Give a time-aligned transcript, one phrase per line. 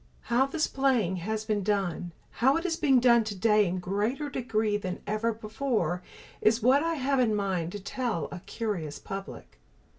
[0.33, 2.11] How this playing has been done,
[2.41, 6.01] how it is being done today in greater degree than ever before,
[6.41, 9.59] is what I have in mind to tell a curious public.